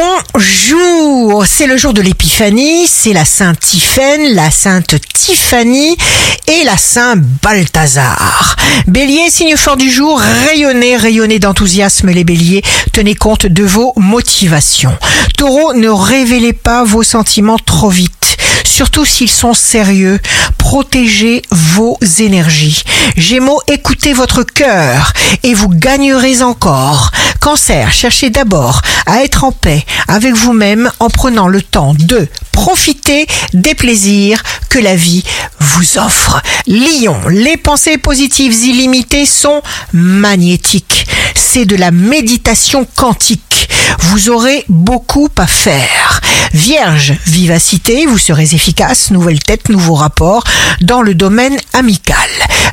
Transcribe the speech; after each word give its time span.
Bonjour, 0.00 1.44
c'est 1.46 1.66
le 1.66 1.76
jour 1.76 1.92
de 1.92 2.00
l'épiphanie, 2.00 2.86
c'est 2.86 3.12
la 3.12 3.26
sainte 3.26 3.60
Tiphaine, 3.60 4.34
la 4.34 4.50
sainte 4.50 4.94
Tiffany 5.12 5.94
et 6.46 6.64
la 6.64 6.78
saint 6.78 7.16
Balthazar. 7.42 8.56
Bélier, 8.86 9.28
signe 9.28 9.56
fort 9.58 9.76
du 9.76 9.90
jour, 9.90 10.18
rayonnez, 10.18 10.96
rayonnez 10.96 11.38
d'enthousiasme 11.38 12.08
les 12.10 12.24
béliers, 12.24 12.62
tenez 12.92 13.14
compte 13.14 13.44
de 13.44 13.62
vos 13.62 13.92
motivations. 13.96 14.96
Taureau, 15.36 15.74
ne 15.74 15.90
révélez 15.90 16.54
pas 16.54 16.82
vos 16.82 17.02
sentiments 17.02 17.58
trop 17.58 17.90
vite 17.90 18.20
surtout 18.80 19.04
s'ils 19.04 19.30
sont 19.30 19.52
sérieux. 19.52 20.18
Protégez 20.56 21.42
vos 21.50 21.98
énergies. 22.18 22.82
Gémeaux, 23.14 23.60
écoutez 23.68 24.14
votre 24.14 24.42
cœur 24.42 25.12
et 25.42 25.52
vous 25.52 25.68
gagnerez 25.68 26.40
encore. 26.40 27.10
Cancer, 27.40 27.90
cherchez 27.90 28.28
d'abord 28.28 28.82
à 29.06 29.22
être 29.24 29.44
en 29.44 29.52
paix 29.52 29.84
avec 30.08 30.34
vous-même 30.34 30.90
en 31.00 31.08
prenant 31.08 31.48
le 31.48 31.62
temps 31.62 31.94
de 31.98 32.28
profiter 32.52 33.26
des 33.54 33.74
plaisirs 33.74 34.42
que 34.68 34.78
la 34.78 34.94
vie 34.94 35.24
vous 35.58 35.98
offre. 35.98 36.42
Lion, 36.66 37.16
les 37.28 37.56
pensées 37.56 37.96
positives 37.96 38.54
illimitées 38.64 39.24
sont 39.24 39.62
magnétiques. 39.94 41.06
C'est 41.34 41.64
de 41.64 41.76
la 41.76 41.90
méditation 41.90 42.86
quantique. 42.94 43.70
Vous 44.00 44.28
aurez 44.28 44.64
beaucoup 44.68 45.30
à 45.38 45.46
faire. 45.46 46.09
Vierge, 46.52 47.14
vivacité, 47.26 48.06
vous 48.06 48.18
serez 48.18 48.54
efficace, 48.54 49.12
nouvelle 49.12 49.38
tête, 49.38 49.68
nouveau 49.68 49.94
rapport 49.94 50.42
dans 50.80 51.00
le 51.00 51.14
domaine 51.14 51.56
amical. 51.72 52.16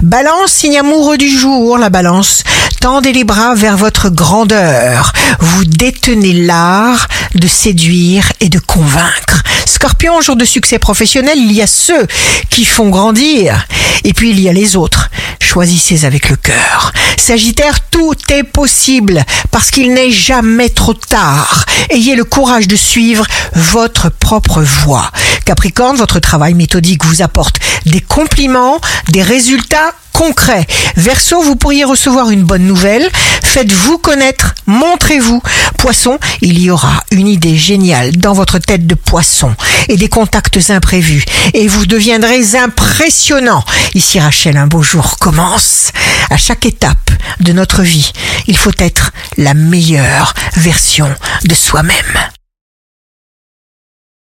Balance, 0.02 0.52
signe 0.52 0.80
amoureux 0.80 1.18
du 1.18 1.30
jour, 1.30 1.78
la 1.78 1.90
balance. 1.90 2.44
Tendez 2.80 3.14
les 3.14 3.24
bras 3.24 3.54
vers 3.54 3.78
votre 3.78 4.10
grandeur. 4.10 5.14
Vous 5.40 5.66
détenez 5.66 6.34
l'art 6.34 7.08
de 7.36 7.48
séduire 7.48 8.32
et 8.40 8.50
de 8.50 8.60
convaincre. 8.60 9.44
Scorpion, 9.66 10.22
jour 10.22 10.36
de 10.36 10.46
succès 10.46 10.80
professionnel, 10.80 11.38
il 11.38 11.52
y 11.52 11.62
a 11.62 11.68
ceux 11.68 12.08
qui 12.50 12.66
font 12.66 12.90
grandir 12.90 13.68
et 14.04 14.14
puis 14.14 14.32
il 14.32 14.40
y 14.40 14.50
a 14.50 14.54
les 14.54 14.76
autres. 14.76 15.10
Choisissez 15.40 16.06
avec 16.06 16.30
le 16.30 16.36
cœur. 16.36 16.94
Sagittaire, 17.18 17.82
tout 17.90 18.16
est 18.30 18.44
possible 18.44 19.24
parce 19.52 19.70
qu'il 19.72 19.94
n'est 19.94 20.12
jamais 20.12 20.70
trop 20.70 20.94
tard. 20.94 21.66
Ayez 21.90 22.16
le 22.16 22.24
courage 22.24 22.68
de 22.68 22.76
suivre 22.76 23.26
votre 23.54 24.10
propre 24.10 24.62
voie. 24.62 25.12
Capricorne, 25.44 25.98
votre 25.98 26.20
travail 26.20 26.54
méthodique 26.54 27.04
vous 27.04 27.22
apporte 27.22 27.60
des 27.86 28.02
compliments, 28.02 28.80
des 29.10 29.24
résultats 29.24 29.94
concret. 30.18 30.66
Verseau, 30.96 31.44
vous 31.44 31.56
pourriez 31.56 31.84
recevoir 31.84 32.32
une 32.32 32.44
bonne 32.44 32.66
nouvelle. 32.66 33.08
Faites-vous 33.44 34.00
connaître, 34.00 34.56
montrez-vous. 34.66 35.44
Poisson, 35.78 36.18
il 36.42 36.60
y 36.60 36.72
aura 36.72 37.04
une 37.12 37.28
idée 37.28 37.56
géniale 37.56 38.18
dans 38.18 38.34
votre 38.34 38.58
tête 38.58 38.88
de 38.88 38.96
poisson 38.96 39.56
et 39.90 39.96
des 39.96 40.10
contacts 40.10 40.72
imprévus. 40.72 41.24
Et 41.54 41.68
vous 41.68 41.86
deviendrez 41.86 42.56
impressionnant. 42.56 43.64
Ici 43.94 44.20
Rachel, 44.20 44.58
un 44.58 44.68
beau 44.68 44.82
jour 44.82 45.20
commence. 45.20 45.92
À 46.32 46.38
chaque 46.38 46.66
étape 46.66 47.12
de 47.40 47.54
notre 47.54 47.84
vie, 47.84 48.12
il 48.48 48.58
faut 48.58 48.72
être 48.80 49.12
la 49.38 49.54
meilleure 49.54 50.34
version 50.56 51.14
de 51.46 51.54
soi-même. 51.54 52.37